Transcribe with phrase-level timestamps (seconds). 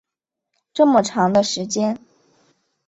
[0.73, 1.99] 这么长的时间